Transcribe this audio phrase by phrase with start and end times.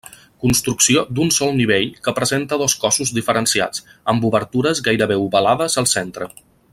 [0.43, 3.85] Construcció d'un sol nivell que presenta dos cossos diferenciats,
[4.15, 6.33] amb obertures gairebé ovalades al centre.